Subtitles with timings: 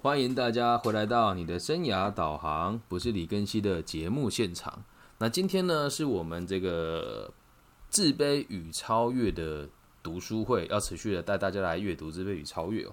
[0.00, 4.84] 欢迎大家回来到你的生涯导航，不是李根熙的节目现场。
[5.18, 7.32] 那今天呢，是我们这个
[7.90, 9.68] 自卑与超越的
[10.00, 12.92] 读书会，要持续的带大家来阅读自卑与超越哦。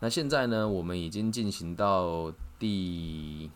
[0.00, 3.48] 那现在呢，我们已经进行到第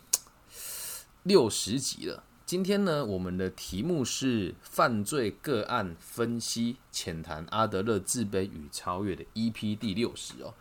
[1.24, 2.22] 六十集了。
[2.46, 10.54] 今天呢，我们的题目是犯罪个案分析，浅谈阿德勒自卑与超越的 EP 第六十哦。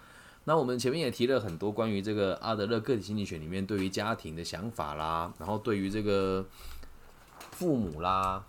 [0.46, 6.46] 那我们前面也提了很多关于这个阿德勒个体心理学里面对于家庭的想法啦，然后对于这个
[7.52, 8.44] 父母啦、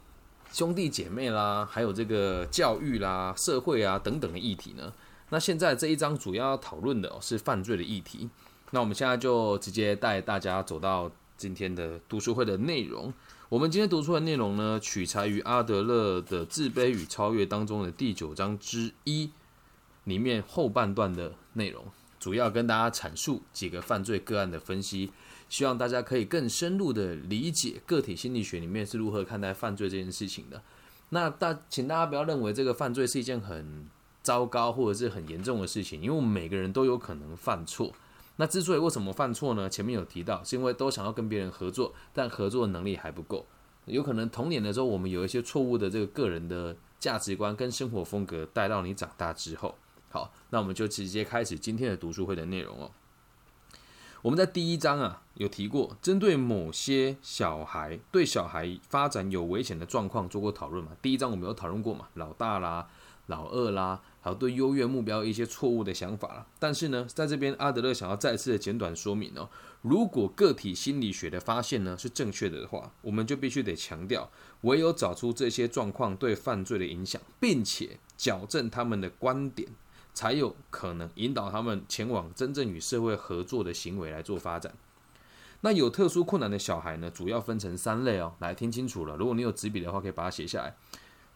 [0.52, 4.92] 兄弟姐妹啦，还有这个教育啦、社会啊等等的议题呢。
[5.30, 8.28] 那现在这一章主要讨论的是犯罪的议题。
[8.70, 13.12] 那我们现在就直接带大家走到今天的读书会的内容。
[13.48, 19.30] 我们今天读出的内容呢，取材于阿德勒的《自卑与超越》当中的第九章之一。
[20.04, 21.84] 里面后半段的内容，
[22.20, 25.10] 主要跟大家阐述几个犯罪个案的分析，
[25.48, 30.62] 希望大家可以更深入的理解个体心理学里面是如何看待犯罪这件事情的。
[31.10, 33.88] 那大，请大家不要认为这个犯罪是一件很
[34.22, 37.92] 糟糕或者是很严重的事情，因为我们每个人都有可能犯错。
[38.36, 39.68] 那之所以为什么犯错呢？
[39.68, 43.46] 前面有提到，是因为都想要跟别人合作，但合作能力还不够。
[43.84, 49.76] 有可能童年的时候，我们有一些错误的这个个人的价值观跟生活风格，带到你长大之后。
[50.14, 52.92] 好，那我们就直接开始今天的读书会的内容哦。
[54.22, 60.92] 我们在第一章啊有提过，针对某些小孩对小孩发展有危险的状况做过讨论嘛？
[61.02, 62.06] 第一章我们有讨论过嘛？
[62.14, 62.88] 老大啦、
[63.26, 66.46] 老二啦，还有对优越目标一些错误的想法啦。
[66.60, 69.50] 但是呢，在这边阿德勒想要再次的简短说明哦，
[69.82, 74.30] 如果个体心理学的发现呢是正确的话，我们就必须得强调，
[74.60, 79.68] 唯有找出这些状况对犯罪的影响，并且矫正他们的观点。
[80.14, 84.72] 才有可能引导他们前往真正与社会合作的行为来做发展。
[85.60, 88.34] 那有特殊困难的小孩呢，主要分成三类哦。
[88.38, 90.74] 来听清楚了，如果你有纸笔的话，可以把它写下来。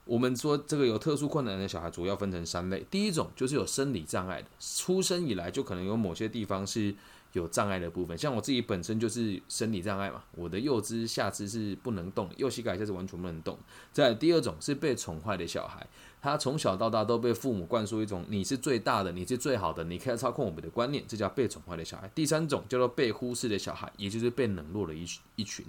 [0.04, 2.86] 我们说这个有特殊困难的小孩，主要分成三类。
[2.90, 6.94] 第一种就是有生理障碍的，出生以来就可能有某些地方是
[7.32, 8.16] 有障碍的部分。
[8.16, 13.58] 像我自己本身就是生理障碍嘛，我的右肢下肢是不能动，右膝盖就是完全不能动。
[13.92, 15.86] 再第二种是被宠坏的小孩。
[16.20, 22.10] 他从小到大都被父母灌输一种“你是最大的，你是最好的，你可以操控我们的观念”，这叫被宠坏的小孩。
[22.12, 25.06] 第三种叫做被忽视的小孩，也就是被冷落的一
[25.36, 25.64] 一群。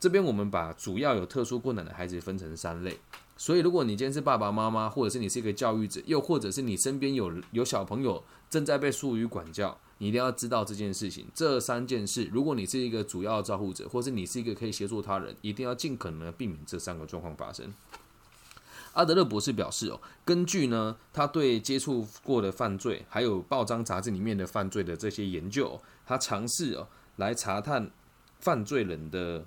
[0.00, 2.98] 这边我们把主要有特殊困难的孩子分成三类。
[3.36, 11.26] 所以，如果你今天是爸爸妈妈，或者是你是一个教育者，又或者是你身边有有小朋友正在被疏于管教，你一定要知道这件事情。
[11.34, 17.70] 这三件事，如果你是一个主要的照护者，或是你是一个可以协助他人，一定要尽可能避免这三个状况发生。
[18.94, 27.90] 阿德勒博士表示：“哦，根据呢，他对接触过的犯罪，还有报章杂志里面的犯罪的这些研究，他尝试哦来查探
[28.40, 29.44] 犯罪人的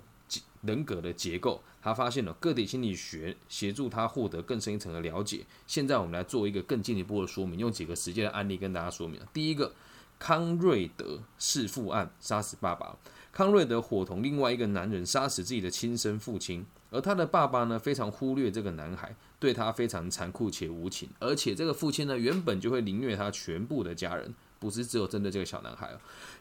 [0.62, 1.60] 人格的结构。
[1.82, 5.44] 他发现了个体心理学协助他获得更深一层的了解。
[5.66, 9.20] 现在我们来做一个更进一步的说明，用几个实际的案例跟大家说明。
[9.34, 9.70] 第一个，
[10.18, 12.96] 康瑞德弑父案，杀死爸爸。
[13.32, 21.08] 康瑞德伙同另外一个男人杀死自己的亲生父亲。”而他的爸爸呢，非常忽略这个男孩，对他非常残酷且无情。
[21.18, 25.90] 而且这个父亲呢，原本就会凌虐他全部的家人，不是只有针对这个小男孩。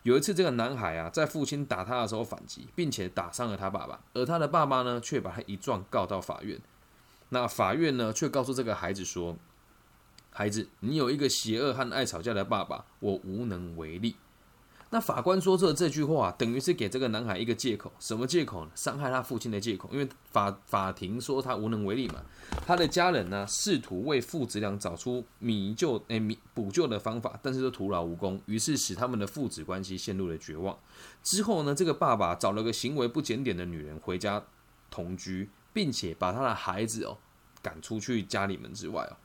[0.04, 6.62] 有一次，这个男孩啊，在父亲打他的时候反击，并且打伤了他爸爸，而他的爸爸呢，却把他一状告到法院。
[7.30, 9.36] 那法院呢，却告诉这个孩子说
[10.34, 14.16] ：“孩子，你有一个邪恶和爱吵架的爸爸，我无能为力。”
[14.90, 18.70] 那法官说这这句话，等于是给这个男孩一个借口，什么借口呢？
[18.76, 19.90] 伤害他父亲的借口。
[19.92, 22.22] 因为法法庭说他无能为力嘛，
[22.64, 30.78] 他的家人呢试图为父子俩找出弥救诶弥补救的方法，但是都徒劳无功，于是使他们的父子关系陷入了绝望。
[31.24, 34.44] 之后呢，这个爸爸找了个行为不检点的女人回家
[34.92, 37.18] 同居，并且把他的孩子哦
[37.64, 39.18] 赶出去家里门之外哦。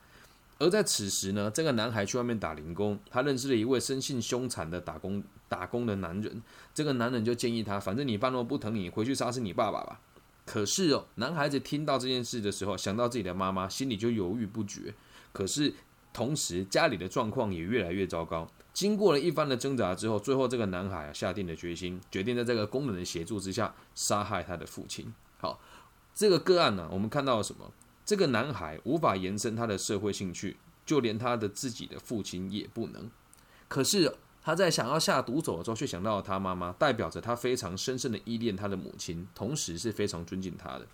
[0.59, 6.43] 而在此时呢，这个男孩去外面打零工，他认识了一位生性凶残的打工打工的男人。
[6.73, 10.01] 这个男人就建议他，反正你爸那么不疼你，回去杀死你爸爸吧。
[10.45, 14.93] 可是哦，男孩子听到这件事的时候，想到自己的妈妈，心里就犹豫不决。
[15.31, 15.73] 可是
[16.11, 18.45] 同时家里的状况也越来越糟糕。
[18.73, 25.13] 经过了一番的挣扎之后，最后这个男孩啊下定了决心，决定在这个工人的协助之下杀害他的父亲。
[25.37, 25.61] 好，
[26.13, 27.71] 这个个案呢，我们看到了什么？
[28.09, 33.07] 这个男孩无法延伸他的社会兴趣，就连他的自己的父亲也不能。
[33.67, 34.11] 可是
[34.41, 40.87] 他在想要下毒手的时候，却想到了他妈妈，代表着他非常深深的依恋他的母亲，同时是非常尊敬他的。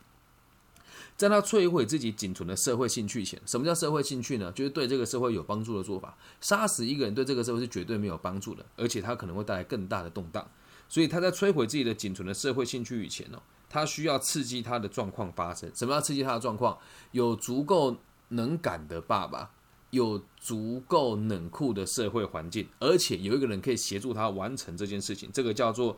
[1.16, 4.52] 在他摧毁自己仅存的社会兴趣前，什么叫社会兴趣呢？
[4.52, 6.18] 就是对这个社会有帮助的做法。
[6.42, 10.46] 杀死一个人对这个社会是绝对没有帮助的，而且他可能会带来更大的动荡。
[10.90, 13.42] 所以他在摧毁自己的仅存的社会兴趣以前呢，
[13.76, 15.70] 他需要刺激他的状况发生。
[15.76, 16.78] 什么叫刺激他的状况？
[17.12, 17.98] 有足够
[18.30, 19.52] 能干的爸爸，
[19.90, 25.30] 有足够冷酷的社会环境，而且有一个人可以协助他完成这件事情。
[25.34, 25.98] 这个叫做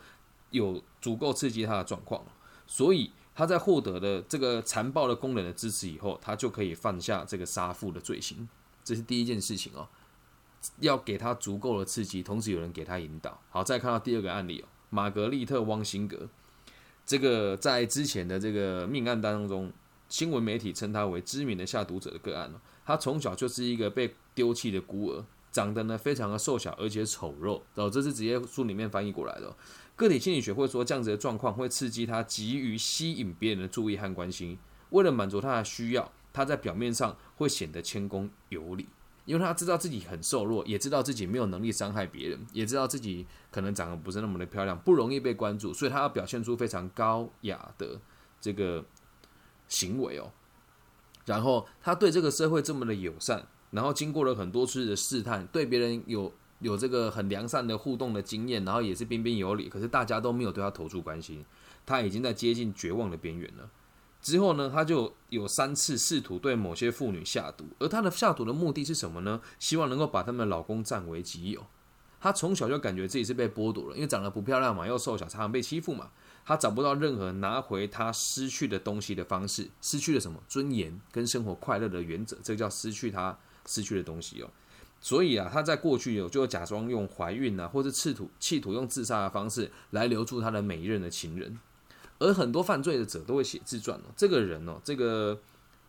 [0.50, 2.25] 有足够刺激他的状况。
[2.65, 8.50] 所以他在获得了这个残暴的功能的支持以后，他就可以犯下这个杀父的罪行。
[8.83, 9.88] 这是第一件事情哦，
[10.79, 13.39] 要给他足够的刺激，同时有人给他引导。
[13.51, 14.65] 好，再看到第二个案例哦。
[14.89, 16.29] 玛格丽特·汪辛格，
[17.07, 19.71] 这个在之前的这个命案当中，
[20.09, 22.54] 新闻媒体称他为知名的下毒者的个案。
[22.86, 27.89] 他从小就是一个被丢弃的孤儿，长得呢非常的瘦小而且丑陋哦。
[27.89, 29.56] 这是直接书里面翻译过来的。
[29.95, 34.57] 个体心理学会说，这样子的状况会刺激他急于吸引别人的注意和关心。
[34.89, 38.86] 为了满足他的需要，他在表面上会显得谦恭有礼。
[39.27, 48.00] 因为他知道自己很瘦弱，也知道自己没有能力伤害别人，也知道自己可能长得不是那么的漂亮，不容易被关注，所以他要表现出非常高雅的
[48.39, 48.83] 这个
[49.68, 50.31] 行为哦。
[51.25, 61.44] 然后他对这个社会这么的友善，然后经过了很多次的试探，对别人有有这个很良善的互动的经验，然后也是彬彬有礼，可是大家都没有对他投出关心，
[61.85, 63.69] 他已经在接近绝望的边缘了。
[64.22, 69.40] 之后呢，他就有三次试图对某些妇女下毒，而他的下毒的目的是什么呢？
[69.60, 71.66] 希望能够把他们老公占为己有。
[72.19, 76.10] 她从小就感觉自己是被剥夺了，因为长得不漂亮嘛，又瘦小，常常被欺负嘛。
[76.44, 83.38] 她找不到任何拿回她失去的东西的方式，失去了什么尊严跟生活快乐的原则，这个叫失去她
[83.68, 84.50] 失去的东西哦。
[85.00, 91.60] 所以啊，她在过去有就假装用怀孕啊，或是企图企图用自杀的方式来留住她的每一任的情人。
[92.19, 94.14] 而很多犯罪的者都会写自传哦。
[94.16, 95.40] 这个人哦，这个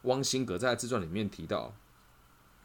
[0.02, 1.74] 汪辛格在自传里面提到，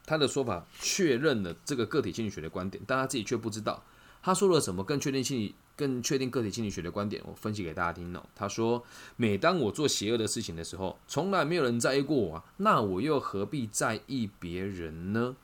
[0.04, 3.82] 他的说法确认了这个个体心理学的观点，但他自己却不知道
[4.22, 7.22] 他说了什么更确定心理、更确定个体心理学的观点。
[7.26, 8.22] 我分析给大家听哦。
[8.34, 8.82] 他说
[9.16, 15.36] ：“每当我做邪恶的事情的时候，从来没有人在意过我啊，那我又何必在意别人呢？”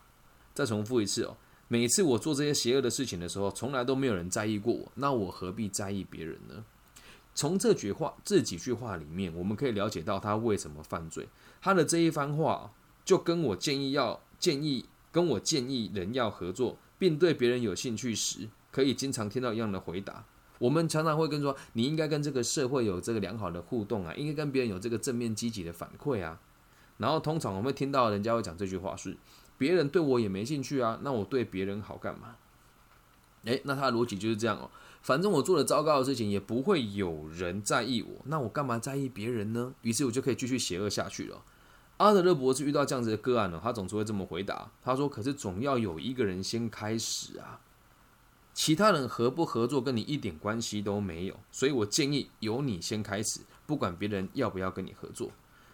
[0.55, 1.37] 再重复一次哦，
[1.69, 6.65] 每次我做这些邪恶的事情的时候，从来都没有人在意过我，那我何必在意别人呢？
[7.41, 11.27] 从这句话、这几句话里面，我们可以了解到他为什么犯罪。
[11.63, 12.71] 他的这一番话，
[13.03, 20.27] 就跟我建议要建议跟我建议人要合作，并对别人有兴趣时，可以经常听到一样的回答。
[20.59, 26.39] 我们常常会跟说，你应该跟这个社会有这个良好的互动啊，应该跟别人有这个正面积极的反馈啊。
[26.99, 29.17] 然后通常我们会听到人家会讲这句话是：
[29.57, 32.37] 别人对我也没兴趣啊，那我对别人好干嘛？
[33.45, 34.71] 诶，那他的逻辑就是这样哦。
[35.03, 39.73] 反正我做了糟糕的事情，也不会有人在意我，那我干嘛在意别人呢？
[39.83, 41.43] 于是我就可以继续邪恶下去了。
[41.97, 47.61] 阿德勒博士遇到这样子的个案呢，他总是会这么回答：他说，可是总要有一个人先开始啊，
[48.53, 55.31] 其他人合不合作跟你一点关系都没有，所以我建议由你先开始，不管别人要不要跟你合作。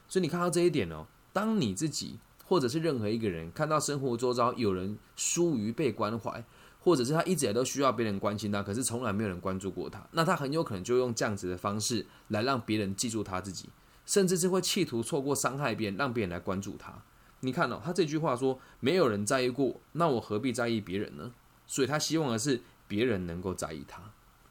[0.08, 6.44] 所以你看到这一点哦，当你自己或者是任何一个人看到生活周遭有人疏于被关怀。
[6.86, 13.68] 或者是他一直以来都需要别人关心他，可是从来没有人关注过他，那他很有可能就用这样子的方式来让别人记住他自己，
[14.06, 17.02] 甚至是会企图错过伤害别人，让别人来关注他。
[17.40, 21.32] 你看哦，他这句话说没有人在意过，那我何必在意别人呢？
[21.66, 24.00] 所以他希望的是别人能够在意他。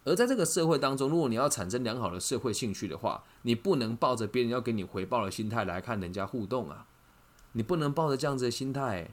[0.04, 6.86] 而在这个社会当中，如果你要产生良好的社会兴趣的话，你不能抱着别人要给你回报的心态来看人家互动啊，
[7.54, 9.12] 你不能抱着这样子的心态，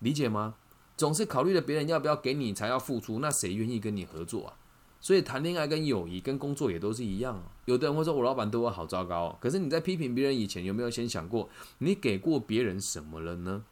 [0.00, 0.56] 理解吗？
[0.96, 4.56] 总是考虑了别人要不要给你才要付出，那谁愿意跟你合作啊？
[5.00, 7.42] 所以谈恋爱跟友谊跟工作也都是一样。
[7.66, 13.64] 有的人会说我老板对我好糟糕，可是你在批评别人以前有没有先想过你给过别人什么了呢？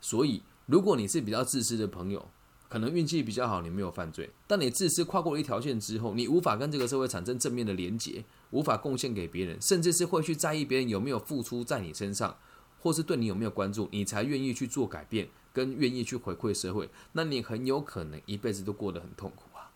[0.00, 2.28] 所以如果你是比较自私的朋友，
[2.68, 4.30] 可能运气比较好，你没有犯罪。
[4.48, 12.36] 但你自私跨过了一条线之后，你无法跟这个社会产生正面的连结，无法贡献给别人，甚至是会去在意别人有没有付出在你身上，
[12.80, 15.28] 或是对你有没有关注，你才愿意去做改变。
[15.54, 19.70] 跟愿意去回馈社会，那你很有可能一辈子都过得很痛苦啊，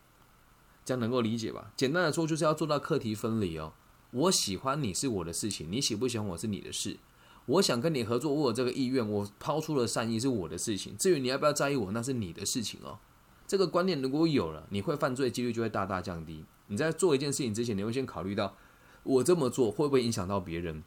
[0.85, 1.71] 这样能够理解吧？
[1.77, 3.73] 简单的说，就是要做到课题分离哦。
[4.11, 6.99] 我喜欢你是我的事情，你喜不喜欢我是你的事。
[7.47, 10.97] 我想跟你合作，我有这个意愿，我抛出了善意是我的事情。
[10.99, 12.99] 至于你要不要在意我，那是你的事情哦。
[13.47, 16.45] 这个观念如果有了，你会犯罪几率就会大大降低。
[16.67, 18.57] 你在做一件事情之前，你会先考虑到
[19.05, 20.83] 我这么做会不会影响到别人，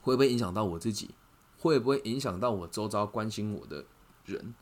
[0.00, 1.10] 会不会影响到我自己，
[1.58, 3.84] 会不会影响到我周遭关心我的。
[4.28, 4.54] 人，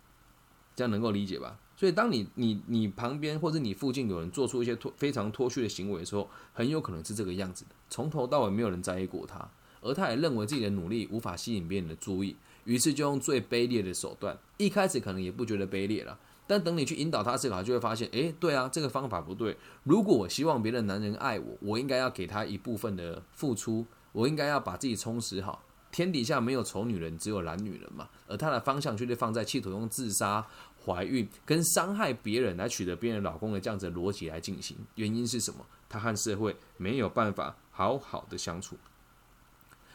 [0.75, 1.58] 这样能够理解吧？
[1.76, 7.70] 所以，当你你你旁边或者你附近有人做出一些脱非常脱序的行为的时候，很有可能是这个样子的。
[7.90, 9.46] 从头到尾没有人在意过他，
[9.82, 14.38] 而他也认为自己的努力无法吸引别人的注意，于是就用最卑劣的手段。
[14.56, 19.54] 一开始可能也不觉得卑劣了，但等你去引导他思考，就会发现，诶，对啊，这个方法不对。
[19.85, 25.62] 如果我希望别的男人爱我，我应该要给他一部分的付出，我应该要把自己充实好。
[25.96, 28.06] 天底下没有丑女人，只有懒女人嘛。
[28.28, 30.46] 而他的方向却是放在企图用自杀、
[30.84, 34.76] 怀孕跟伤害别人来取得别人老公的这样子的逻辑来进行。
[34.96, 35.64] 原因是什么？
[35.88, 38.76] 他和社会没有办法好好的相处。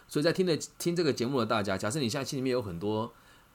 [0.07, 3.13] 所以在听的听这个节目的大家，假设你现在心里面有很多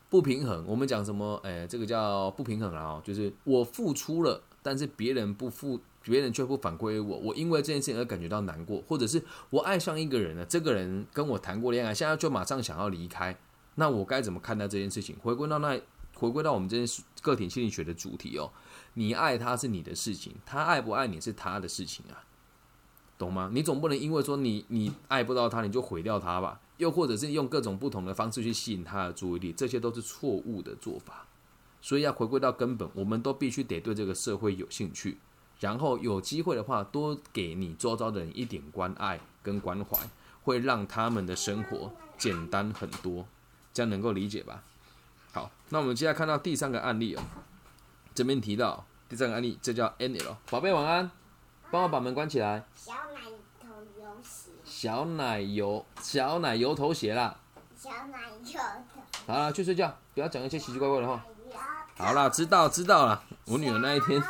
[0.09, 1.41] 不平衡，我们讲什么？
[1.43, 13.39] 哎，这个叫不平衡啊，就是我付出了，但是别人不付，别人却不反馈我，我因为这件事情而感觉到难过，或者是我爱上一个人了，这个人跟我谈过恋爱，现在就马上想要离开，
[13.77, 15.15] 那我该怎么看待这件事情？
[15.23, 15.81] 回归到那，
[16.15, 18.51] 回归到我们这件个体心理学的主题哦，
[18.95, 22.27] 你爱他是你的事情，他爱不爱你是他的事情啊。
[23.17, 23.49] 懂吗？
[23.55, 26.61] 你总不能因为说你你爱不到他，你就毁掉他吧？
[26.79, 31.25] 又或者是用各种不同的方式去吸引他的注意力，这些都是错误的做法。
[31.81, 35.19] 所以要回归到根本，我们都必须得对这个社会有兴趣，
[35.61, 39.99] 然后有机会的话，多给你周遭的人一点关爱跟关怀，
[40.43, 43.27] 会让他们的生活简单很多。
[43.73, 44.63] 这样能够理解吧？
[45.33, 47.23] 好，那我们接下来看到第三个案例哦。
[48.15, 50.37] 这边提到第三个案例，这叫 N.L.
[50.51, 51.11] 宝贝晚安，
[51.71, 52.67] 帮我把门关起来。
[52.75, 52.95] 小
[55.05, 57.39] 奶油鞋，小奶油头鞋啦。
[57.77, 58.61] 小奶油
[59.27, 61.23] 好了，去睡觉，不要讲一些奇奇怪怪的话。
[61.99, 63.23] 好了，知道知道了。
[63.47, 64.23] 我女儿那一天，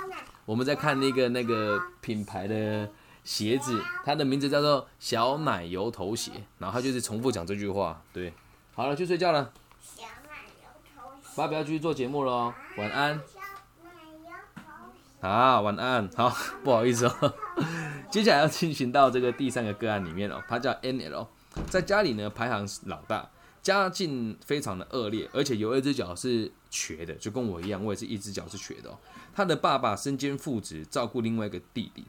[0.44, 2.88] 我们在看那个那个品牌的
[3.24, 8.00] 鞋子，它的名字叫做小奶油头鞋，然后她就是重复讲这句话。
[8.12, 8.32] 对，
[8.72, 9.52] 好了，去睡觉了。
[9.80, 11.28] 小奶油头鞋。
[11.34, 13.14] 爸，不要继续做节目了哦，晚安。
[13.16, 13.40] 小
[13.82, 14.62] 奶油头
[14.94, 15.28] 鞋。
[15.28, 16.08] 好，晚安。
[16.16, 16.32] 好，
[16.62, 17.34] 不好意思哦。
[18.08, 21.26] 接下来要进行到这个第三个个案里面哦，他叫 N L，
[21.68, 23.28] 在家里呢排行老大，
[23.66, 28.96] 家境非常的恶劣，而且有一只脚是瘸的，就跟我一样，我也是一只脚是瘸的。
[29.34, 32.04] 他的爸爸身兼父职，照顾另外一个弟弟，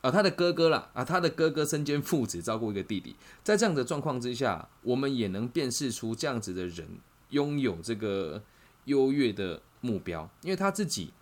[0.00, 3.16] 啊，他的哥哥啦，啊，他的哥哥身兼父职，照顾一个弟弟。
[3.42, 6.86] 在这样的状况之下，我们也能辨识出这样子的人
[7.30, 8.40] 拥有这个
[8.84, 11.12] 优越的目标，因为他自己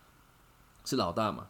[0.84, 1.48] 是老大嘛，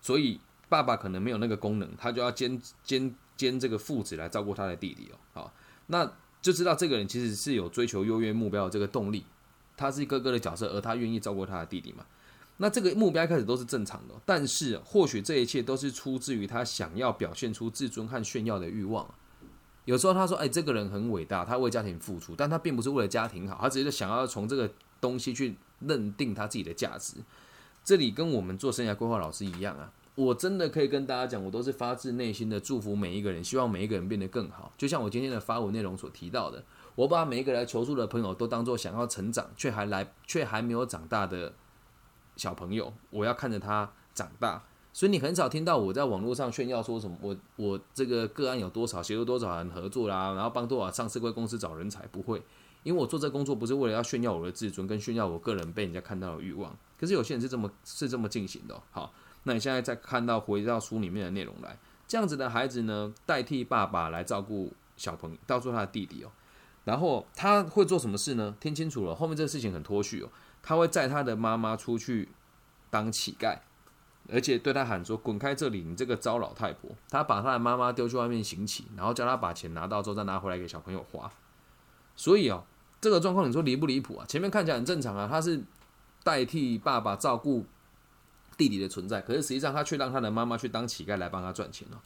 [0.00, 0.40] 所以。
[0.66, 5.16] 爸爸可能没有那个功能，他就要兼兼兼这个父子来照顾他的弟弟哦。
[5.34, 5.54] 好，
[5.86, 6.10] 那
[6.44, 9.24] 就知道这个人其实是有追求优越目标的这个动力。
[9.78, 12.04] 他是哥哥的角色，而他愿意照顾他的弟弟嘛？
[12.58, 19.08] 那这个目标一开始都是正常的，但是或许这一切都是出自于他想要表现出自尊和炫耀的欲望。
[19.86, 24.70] 有时候他说：“哎，这个人很伟大，他为家庭付出，但他并不是为了家庭好，他只是想要从这个
[25.00, 27.14] 东西去认定他自己的价值。”
[27.82, 29.90] 这里跟我们做生涯规划老师一样啊。
[30.16, 34.72] 我真的可以跟大家讲，我都是发自内心的祝福每一个人，希望每一个人变得更好。
[34.78, 36.62] 就像我今天的发文内容所提到的，
[36.94, 41.52] 我把每一个来求助的朋友都当做想要成长却还来却还没有长大的
[42.36, 44.62] 小朋友，我要看着他长大。
[44.92, 52.40] 所以你很少听到我在网络上炫耀说什么，我我这个个案有多少，协助多少人合作啦，然后帮多少上市贵公司找人才，不会，
[52.84, 56.72] 因为我做这工作不是为了要炫耀我的自尊跟炫耀我个人被人家看到的欲望。
[56.96, 59.12] 可是有些人是这么是这么进行的，好。
[59.44, 66.30] 那你现在再看到回到书里面的内容来，这样子的孩子呢，代替爸爸来照顾小朋友，照顾他的弟弟哦。
[66.84, 68.54] 然后他会做什么事呢？
[68.60, 70.28] 听清楚了，后面这个事情很脱序哦。
[70.62, 72.28] 他会载他的妈妈出去
[72.90, 73.58] 当乞丐，
[74.30, 81.30] 而且对他喊说：“滚开这里，你这个糟老太婆！”他把他的妈妈丢去外面行乞，然后叫他把钱拿到之后再拿回来给小朋友花。
[82.16, 82.64] 所以哦，
[83.00, 84.24] 这个状况你说离不离谱啊？
[84.26, 85.62] 前面看起来很正常啊，他是
[86.22, 87.66] 代替爸爸照顾。
[88.56, 92.00] 弟弟的存在，可是实际上他却让他的妈妈去当乞丐来帮他赚钱了。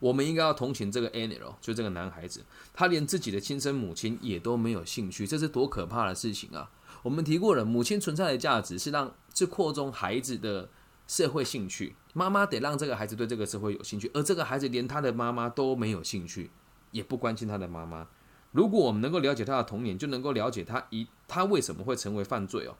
[0.00, 6.70] 我们应该要同情这个 Anil，就这个男孩子，他连自己的亲生母亲也都没有兴趣，这是多可怕的事情啊！
[7.02, 10.68] 我们提过了，母亲存在的价值是让是扩充孩子的
[11.08, 16.50] 社会兴趣，妈妈得让这个孩子对这个社会有兴趣，而这个孩子连他的妈妈都没有兴趣，
[16.92, 18.06] 也不关心他的妈妈。
[18.52, 22.76] 如果我们能够了解他的童年，就能够了解他一他为什么会成为犯罪哦。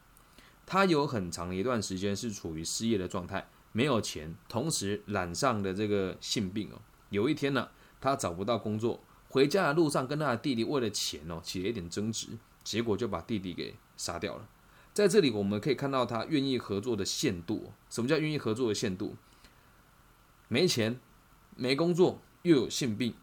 [0.70, 6.76] 他有很长一段时间是处于失业的状态，没有钱，同时染上的这个性病哦。
[7.08, 7.70] 有一天呢，
[8.02, 12.28] 他找不到工作，回家的路上跟他的弟弟为了钱哦起了一点争执，
[12.62, 14.46] 结果就把弟弟给杀掉了。
[14.92, 17.72] 在这里我们可以看到他愿意合作的限度。
[17.88, 19.16] 什么叫愿意合作的限度？
[20.48, 21.00] 没钱、
[21.56, 23.14] 没工作又有性病，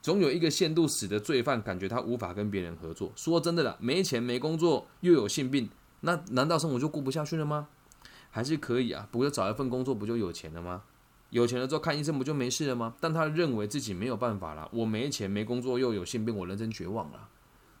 [0.00, 3.12] 总有一个限度，使得罪犯感觉他无法跟别人合作。
[3.14, 5.68] 说真的啦，没钱、没工作又有性病。
[6.04, 7.68] 那难道生活就过不下去了吗？
[8.30, 10.82] 还是可以啊，不过找一份工作不就有钱了吗？
[11.30, 12.94] 有钱了之后看医生不就没事了吗？
[13.00, 17.28] 但他认为自己没有办法了，我没钱没工作又有性病，我人生绝望了。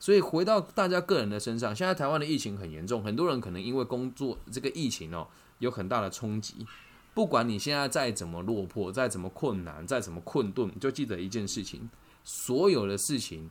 [0.00, 5.28] 所以回到大家个人的身上，现在台湾的疫情很严重，很多人可能因为工作这个疫情哦
[5.58, 6.66] 有很大的冲击。
[7.14, 11.88] 不管你现在再怎么落魄，再怎么困难，再怎么困顿，就记得一件事情：
[12.24, 13.48] 所有的事情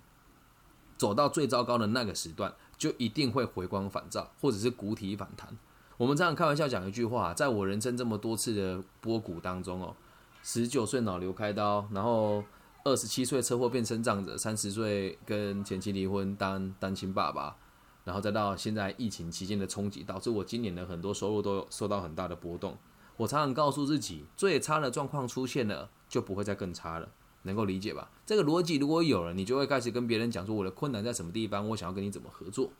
[0.98, 5.58] 走到最糟糕的那个时段，就一定会回光返照，或者是谷底反弹。
[5.98, 9.96] 我们这样开玩笑讲一句话，在我人生这么多次的波谷当中哦，
[10.42, 12.44] 十九岁脑瘤开刀，然后
[12.84, 17.56] 二十七岁车祸变身障者，三十岁跟前妻离婚当单亲爸爸，
[18.04, 22.76] 然后再到现在疫情期间的冲击，导致我今年的很多收入都受到很大的波动。
[23.16, 27.08] 我常常告诉自己，最差的状况出现了，就不会再更差了，
[27.44, 28.10] 能够理解吧？
[28.26, 32.72] 这个逻辑如果有了，你就会开始跟别人讲说我的困难在什么地方，我想要跟你怎么合作，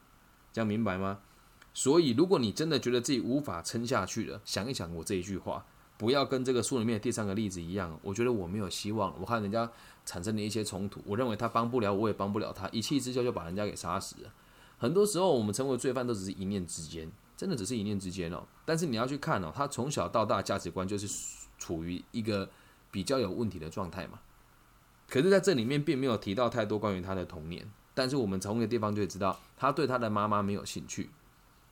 [0.52, 1.20] 这样明白吗？
[1.74, 5.66] 所以，如果你真的觉得自己无法撑下去了，想一想我这一句话，
[5.98, 8.00] 不要跟这个书里面第三个例子一样。
[8.04, 9.70] 我觉得我没有希望，我看人家
[10.06, 14.34] 产生了一些冲突，我认为他帮不了，我也帮不了他，一气之下就把人家给杀死了。
[14.78, 17.12] 很多时候，我们成为罪犯都只是一念之间。
[17.36, 21.08] 真的只是一念之间哦，但是你要去看哦，他从小到大价值观就是
[21.58, 22.48] 处于一个
[22.92, 24.20] 比较有问题的状态嘛。
[25.10, 31.10] 可是在这里面并没有提到太多关于他的童年，但是我们从一个地方就会知道，他对他的妈妈没有兴趣，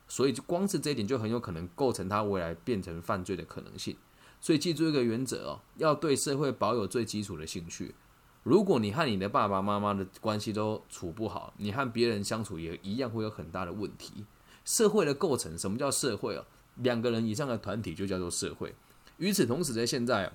[0.06, 3.96] 所以就光是这一点就很有可能构成他未来变成犯罪的可能性。
[4.40, 7.94] 所以记住一个原则哦，要对社会保有最基础的兴趣。
[8.42, 14.24] 如果你和你的爸爸妈妈的关系都处不好，你和别人相处也一样会有很大的问题。
[14.64, 16.44] 社会的构成，什么叫社会哦？
[16.76, 18.74] 两个人以上的团体就叫做社会。
[19.18, 20.32] 与此同时，在现在，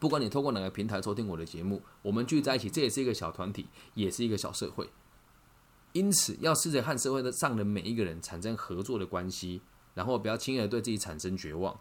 [0.00, 4.90] 不管你透过哪个平台收听我的节目，我们聚在一起，这也是一个小团体，也是一个小社会。
[5.92, 9.60] 因此，要试着和社会的上的每一个人产生合作的关系，
[9.94, 11.78] 然后不要轻易的对自己产生绝望，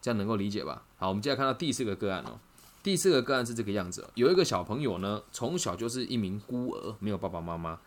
[0.00, 0.84] 这样能够理解吧？
[0.96, 2.38] 好，我们接下来看到第四个个案哦。
[2.82, 7.80] 第四个个案是这个样子：有一个小朋友呢，从小就是一名孤儿，没有爸爸妈妈，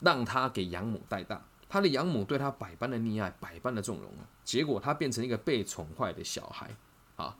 [0.00, 1.42] 让他给养母带大。
[1.70, 4.12] 他的养母对他百般的溺爱，百般的纵容，
[4.44, 6.76] 结果他变成一个被宠坏的小孩
[7.16, 7.36] 啊！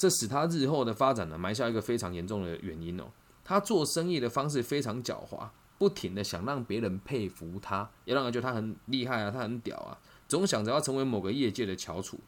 [0.00, 3.04] 这使他日后的发展呢，埋下一个非常严重的原因哦。
[3.44, 12.18] 他做生意的方式非常狡猾，不停的想让别人佩服他，也让人觉得他很厉害啊，他很屌啊，总想着要成为某个业界的翘楚。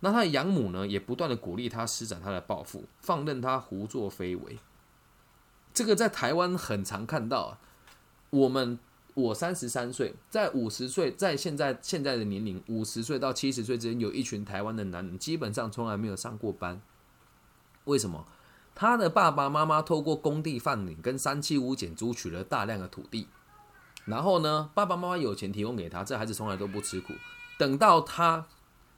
[0.00, 4.58] 那他的养母呢，也不断的鼓励他施展他的抱负，放任他胡作非为。
[5.72, 7.58] 这个在台湾很常看到啊，
[8.30, 8.80] 我们。
[9.14, 16.80] 我三十三岁，在五十岁，在现在现在的年龄，五十岁到七十岁之间，有一群台湾的男人，基本上从来没有上过班。
[17.84, 18.26] 为什么？
[18.74, 23.26] 他的爸爸妈妈透过工地贩领跟三七五减租取了大量的土地，
[24.04, 27.12] 然后呢，爸爸妈妈有钱提供给他，这孩子从来都不吃苦。
[27.58, 28.46] 等到他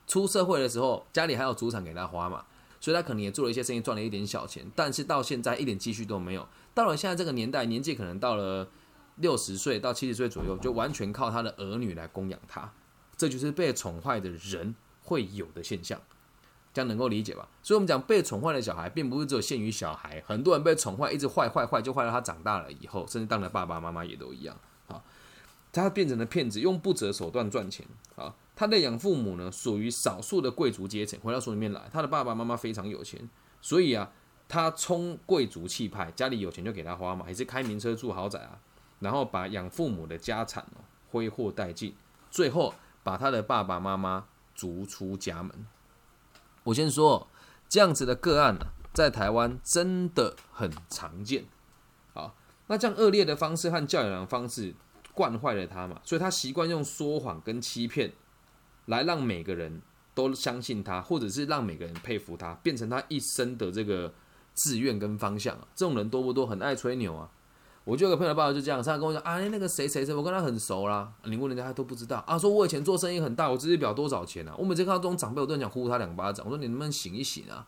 [0.07, 2.45] 出社会的时候，家里还有主产给他花嘛，
[2.81, 4.71] 所以他可能也做了一些生意，赚了一点小钱。
[4.77, 6.47] 但是到现在一点积蓄都没有。
[6.73, 8.69] 到了现在这个年代，年纪可能到了。
[9.19, 12.73] 六十岁到七十岁左右，就完全靠他的儿女来供养他，
[13.17, 16.01] 这就是被宠坏的人会有的现象，
[16.75, 17.49] 这样能够理解吧？
[17.63, 24.55] 所以，我们讲被宠坏的小孩，并不是只有限于小孩，很多人被宠坏，一直坏坏坏，就坏到他长大了以后，甚至当了爸爸妈妈也都一样
[24.89, 25.01] 啊。
[25.73, 28.35] 他变成了骗子，用不择手段赚钱啊。
[28.57, 34.11] 他的养父母呢，属于少数的贵族阶层，回到书里面来，他的爸爸妈妈非常有钱，所以啊，
[34.49, 38.59] 他冲贵族气派，家里有钱就给他花嘛，也是开名车住豪宅啊。
[39.01, 41.95] 然后把养父母的家产哦挥霍殆尽，
[42.31, 45.67] 最后把他的爸爸妈妈逐出家门。
[46.65, 47.29] 我先说，
[47.69, 51.45] 这样子的个案呢，在台湾真的很常见。
[52.13, 52.35] 好，
[52.67, 54.75] 那这样恶劣的方式和教养的方式
[55.13, 58.13] 惯坏了他嘛，所以他习惯用说谎跟欺骗
[58.87, 59.83] 来让每个人
[60.15, 64.13] 都相信他，或者是让每个人佩服他，变成他一生的这个
[64.55, 65.67] 志愿跟方向啊。
[65.75, 66.47] 这种人多不多？
[66.47, 67.31] 很爱吹牛啊。
[67.85, 71.13] 我就有个朋友爸爸就这样，他跟我讲啊，那个谁谁谁，我跟他很熟啦。
[71.25, 74.55] 你问人家他都不知道啊，说我以前做生意很大，我支表多少钱啊？
[74.57, 76.47] 我每次看到这种长辈，我都想呼他两巴掌。
[76.47, 77.67] 我说你能不能醒一醒啊？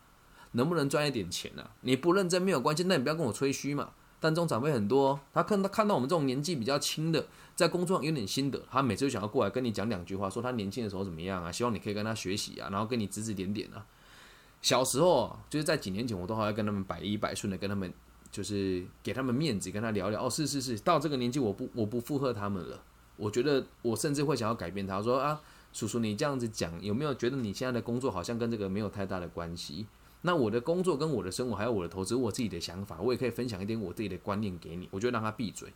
[0.53, 1.69] 能不能赚一点钱啊？
[1.81, 3.89] 你不认真没有关系，那你不要跟我吹嘘嘛。
[4.19, 7.23] 但这种长辈很多，他看他看到我们这种年纪比较轻的，
[7.55, 11.51] 在工作上有点心得，他每次就想要过来跟你讲两句话，说他年轻的时候怎么样啊？
[11.51, 13.85] 希望你可以跟他学习啊，然后跟你指指点点啊。
[14.63, 17.93] 小时候就是在几年前，我都还要跟他们百依百顺的跟他们。
[18.31, 20.25] 就是给他们面子，跟他聊聊。
[20.25, 22.83] 哦，是是是，到这个年纪，我不我不附和他们了。
[23.15, 25.01] 我觉得我甚至会想要改变他。
[25.01, 25.41] 说啊，
[25.73, 29.87] 叔叔，你这样子讲，有没有觉得你现在的工作好像跟这个没有太大的关系？
[30.21, 34.87] 那我的工作跟我的生活还有我的投资，我自己的想法，我也可以分享一点我自己的观念给你。
[34.91, 35.71] 我就让他闭嘴，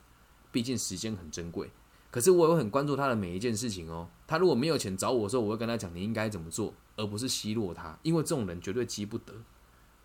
[0.50, 1.70] 毕竟时间很珍贵。
[2.10, 4.08] 可是我有很关注他的每一件事情哦。
[4.26, 9.32] 他如果没有钱找我的时候，我会跟他讲你应该怎么做，而不是奚落他，因为这种人绝对积不得。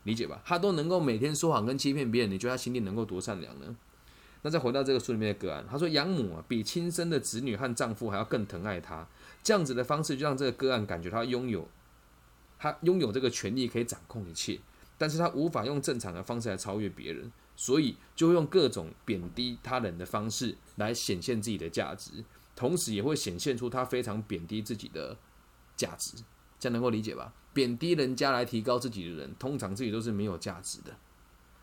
[0.07, 0.41] 理解吧？
[0.45, 3.75] 他都能够每天说谎跟欺骗别人，你觉得他心地能够多善良呢？
[4.41, 9.05] 那再回到这个书里面的个案，他说养母啊，比亲生的子女和丈夫还要更疼爱他，
[9.43, 11.67] 这样子的方式就让这个个案感觉他拥有，
[12.57, 14.57] 他拥有这个权利可以掌控一切，
[14.97, 22.23] 但是他无法用正常的方式来超越别人，所以就会用各种贬低他人的方式来显现自己的价值，
[22.55, 25.17] 同时也会显现出他非常贬低自己的
[25.75, 26.15] 价值，
[26.59, 27.33] 这样能够理解吧？
[27.53, 30.95] 贬低人家来提高自己的人，通常自己都是没有价值的。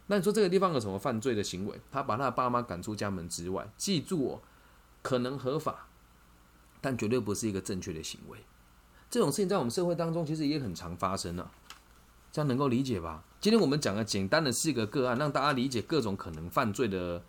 [0.07, 1.81] 那你说这个地方有什么犯罪的行为？
[1.91, 4.43] 他把他的爸妈赶出家门之外，记住哦，
[5.03, 5.89] 可能合法，
[6.81, 8.39] 但绝对不是一个正确的行为。
[9.09, 11.51] 这种事情在我们社会当中其实也很常发生啊，
[12.33, 13.25] 这样能够理解吧？
[13.41, 17.23] 今天我们讲的简单的四个个案，让大家理解各种可能犯罪的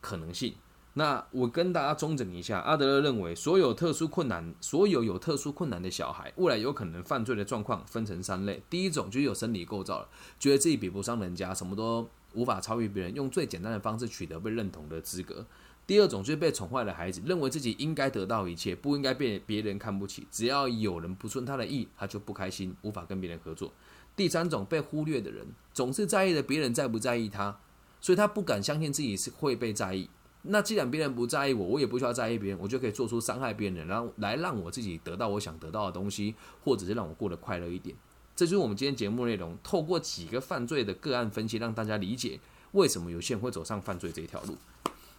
[0.00, 0.54] 可能性。
[0.98, 8.60] 那我跟大家中整一下，阿德勒认为，所有特殊困难、所有有特殊困难的小孩，未来有可能犯罪的状况分成三类。
[8.68, 10.08] 第一种就是有生理构造了，
[10.40, 15.46] 觉得自己比不上人家，什么都无法超越别人，用最简单的方式取得被认同的资格。
[15.86, 23.72] 第二种就是被宠坏的孩子，认为自己应该得到一切，不应该被别人看不起，只要有人不顺他的意，他就不开心，无法跟别人合作。
[24.16, 27.60] 第三种被忽略的人，总是在意的别人在不在意他，
[28.00, 30.10] 所以他不敢相信自己是会被在意。
[30.42, 37.94] 那既然别人不在意我，我也不需要在意别人，我就可以做出伤害别人，然后来让我自己得到我想得到的东西，或者是让我过得快乐一点。
[38.36, 42.38] 这就是我们今天节目内容，透过几个犯罪的个案分析，让大家理解
[42.72, 44.56] 为什么有些人会走上犯罪这条路。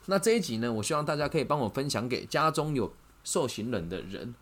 [0.05, 4.34] 那这一集呢，我希望大家可以帮我分享给家中有受刑人的人。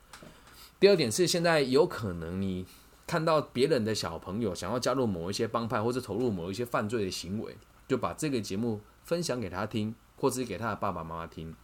[0.80, 2.66] 第二点是，现在有可能你
[3.08, 9.96] 看到别人的小朋友想要加入某一些帮派，或者投入某一些犯罪的行为，就把这个节目分享给他听。
[10.18, 11.56] 或者是给他的爸爸妈妈听。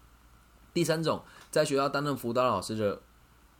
[0.74, 3.02] 第三种，在学校担任辅导老师的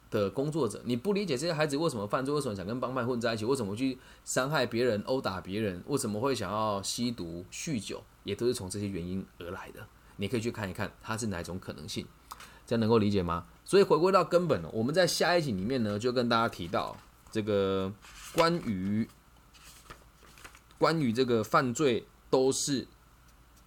[0.10, 9.86] 的工作者，你不理解这些孩子为什么犯罪，为什么想跟帮派混在一起，为什么去伤害别人、殴打别人，为什么会想要吸毒、酗酒，也都是从这些原因而来的。
[10.18, 12.08] 你可以去看一看，它是哪种可能性，
[12.66, 13.46] 这样能够理解吗？
[13.66, 16.98] 所以回归到根本呢，我们在下一集里面呢，就跟大家提到
[17.32, 17.92] 这个
[18.34, 19.08] 关于
[20.80, 22.88] 关于这个犯罪都是。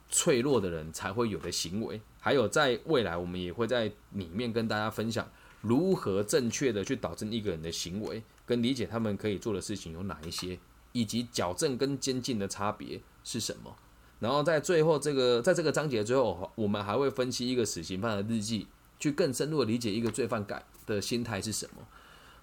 [0.08, 5.28] 脆弱的人才会有的行为，还有在未来，我们也会在里面跟大家分享
[5.60, 10.58] 如何正确的去导正一个人的行为，跟理解他们可以做的事情有哪一些，
[10.92, 13.74] 以及矫正跟监禁的差别是什么。
[14.20, 18.68] 然后在最后这个，在这个章节最后，我们还会分析一个死刑犯的日记，
[19.00, 21.82] 去更深入的理解一个罪犯改的心态是什么。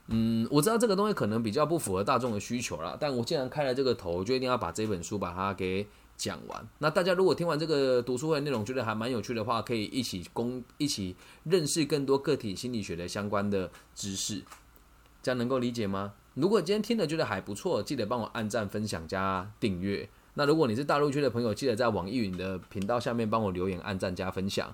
[0.08, 5.88] 嗯，我知道这个东西可能比较不符合大众的需求啦，但我既然开了这个头，就一定要把这本书把它给。
[6.24, 14.42] 讲完，那大家如果听完这个读书会内容觉得还蛮有趣的话，可以一起公一起认识更多个体心理学的相关的知识，
[15.22, 16.14] 这样能够理解吗？
[16.36, 20.08] 如果今天听的觉得还不错，记得帮我按赞、分享、加订阅。
[20.36, 24.74] 那如果你是大陆区的朋友，记得在网易云的频道下面帮我留言、按赞、加分享。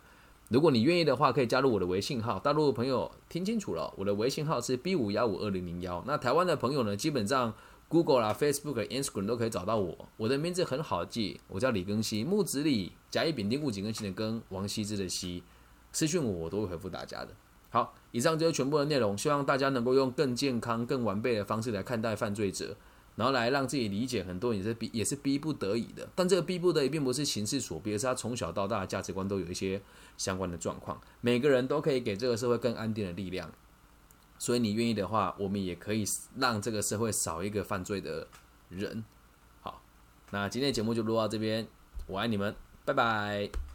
[0.50, 2.38] 如果你愿意的话，可以加入我的微信号。
[2.38, 6.04] 大陆的朋友听清楚了，我的微信号是 B 五幺五二零零幺。
[6.06, 7.56] 那台湾的朋友呢，基本上。
[7.90, 10.08] Google 啦、Facebook、Instagram 都可以找到我。
[10.16, 15.44] 我的名字很好记，我叫李庚希，木子李，甲乙丙丁戊己庚辛的庚，王羲之的羲。
[15.92, 17.30] 私讯我，我都会回复大家的。
[17.72, 22.76] 好，以上就是全部的内容，希望大家能够用更健康、更完备的方式来看待犯罪者，
[23.16, 26.08] 然后来让自己理解很多也是逼也是逼不得已的。
[26.14, 29.82] 但这个逼不得已并不是形势所逼，而是他从小到大的价值观都有一些
[30.16, 31.02] 相关的状况。
[31.22, 33.52] 每个人都可以给这个社会更安定的力量。
[34.40, 36.04] 所以你愿意的话，我们也可以
[36.38, 38.28] 让这个社会少一个犯罪的
[38.70, 39.04] 人。
[39.62, 39.82] 好，
[40.32, 41.68] 那今天的节目就录到这边，
[42.08, 43.69] 我爱你们，拜拜。